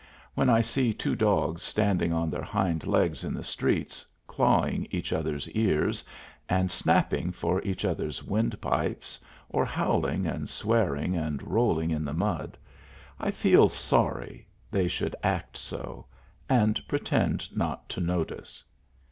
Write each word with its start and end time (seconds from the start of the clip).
When 0.33 0.49
I 0.49 0.61
see 0.61 0.95
two 0.95 1.15
dogs 1.15 1.61
standing 1.61 2.11
on 2.11 2.31
their 2.31 2.41
hind 2.41 2.87
legs 2.87 3.23
in 3.23 3.35
the 3.35 3.43
streets, 3.43 4.03
clawing 4.25 4.87
each 4.89 5.13
other's 5.13 5.47
ears, 5.51 6.03
and 6.49 6.71
snapping 6.71 7.31
for 7.31 7.61
each 7.61 7.85
other's 7.85 8.23
wind 8.23 8.59
pipes, 8.61 9.19
or 9.47 9.63
howling 9.63 10.25
and 10.25 10.49
swearing 10.49 11.15
and 11.15 11.43
rolling 11.47 11.91
in 11.91 12.03
the 12.03 12.15
mud, 12.15 12.57
I 13.19 13.29
feel 13.29 13.69
sorry 13.69 14.47
they 14.71 14.87
should 14.87 15.15
act 15.21 15.55
so, 15.55 16.07
and 16.49 16.81
pretend 16.87 17.55
not 17.55 17.87
to 17.89 18.01
notice. 18.01 18.63